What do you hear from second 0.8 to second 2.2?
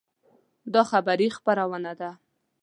خبري خپرونه ده